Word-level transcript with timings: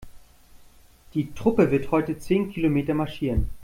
Die 1.13 1.31
Truppe 1.35 1.69
wird 1.69 1.91
heute 1.91 2.17
zehn 2.17 2.51
Kilometer 2.51 2.95
marschieren. 2.95 3.51